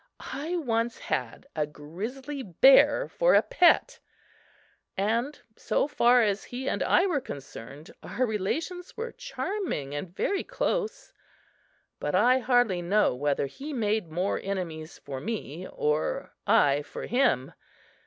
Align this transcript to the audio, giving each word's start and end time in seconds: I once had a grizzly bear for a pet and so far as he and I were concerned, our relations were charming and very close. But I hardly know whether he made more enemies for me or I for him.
I 0.33 0.55
once 0.55 0.97
had 0.97 1.45
a 1.55 1.67
grizzly 1.67 2.41
bear 2.41 3.07
for 3.07 3.35
a 3.35 3.43
pet 3.43 3.99
and 4.97 5.39
so 5.55 5.85
far 5.85 6.23
as 6.23 6.45
he 6.45 6.67
and 6.67 6.81
I 6.81 7.05
were 7.05 7.21
concerned, 7.21 7.91
our 8.01 8.25
relations 8.25 8.97
were 8.97 9.11
charming 9.11 9.93
and 9.93 10.09
very 10.15 10.43
close. 10.43 11.13
But 11.99 12.15
I 12.15 12.39
hardly 12.39 12.81
know 12.81 13.13
whether 13.13 13.45
he 13.45 13.73
made 13.73 14.07
more 14.11 14.39
enemies 14.43 14.97
for 14.97 15.19
me 15.21 15.67
or 15.67 16.31
I 16.47 16.81
for 16.81 17.05
him. 17.05 17.53